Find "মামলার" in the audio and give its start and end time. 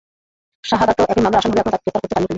1.25-1.39